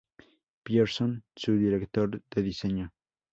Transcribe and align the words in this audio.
Pierson, 0.63 1.23
su 1.35 1.51
director 1.55 2.23
de 2.33 2.41
diseño. 2.41 2.91